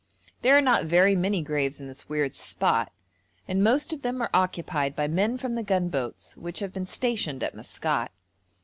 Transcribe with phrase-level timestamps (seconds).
[0.41, 2.91] There are not very many graves in this weird spot,
[3.47, 7.43] and most of them are occupied by men from the gunboats which have been stationed
[7.43, 8.09] at Maskat.